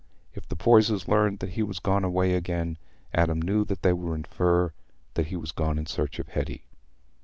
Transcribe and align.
If 0.33 0.47
the 0.47 0.55
Poysers 0.55 1.07
learned 1.07 1.41
that 1.41 1.51
he 1.51 1.61
was 1.61 1.77
gone 1.77 2.03
away 2.03 2.33
again, 2.33 2.79
Adam 3.13 3.39
knew 3.39 3.63
they 3.63 3.93
would 3.93 4.15
infer 4.15 4.73
that 5.13 5.27
he 5.27 5.35
was 5.35 5.51
gone 5.51 5.77
in 5.77 5.85
search 5.85 6.17
of 6.17 6.29
Hetty. 6.29 6.65